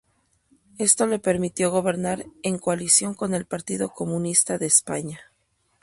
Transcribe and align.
Esto 0.79 1.05
le 1.05 1.19
permitió 1.19 1.69
gobernar 1.69 2.25
en 2.41 2.57
coalición 2.57 3.13
con 3.13 3.35
el 3.35 3.45
Partido 3.45 3.89
Comunista 3.93 4.57
de 4.57 4.65
España. 4.65 5.19